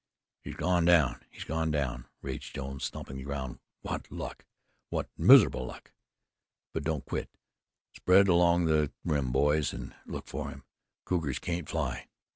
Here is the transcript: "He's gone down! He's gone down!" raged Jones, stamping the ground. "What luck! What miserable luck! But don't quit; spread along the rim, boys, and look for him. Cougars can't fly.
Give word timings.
"He's 0.43 0.55
gone 0.55 0.85
down! 0.85 1.21
He's 1.29 1.43
gone 1.43 1.69
down!" 1.69 2.07
raged 2.23 2.55
Jones, 2.55 2.85
stamping 2.85 3.17
the 3.17 3.21
ground. 3.23 3.59
"What 3.81 4.11
luck! 4.11 4.47
What 4.89 5.11
miserable 5.15 5.67
luck! 5.67 5.91
But 6.73 6.83
don't 6.83 7.05
quit; 7.05 7.29
spread 7.93 8.27
along 8.27 8.65
the 8.65 8.91
rim, 9.05 9.31
boys, 9.31 9.73
and 9.73 9.93
look 10.07 10.25
for 10.25 10.49
him. 10.49 10.63
Cougars 11.05 11.37
can't 11.37 11.69
fly. 11.69 12.07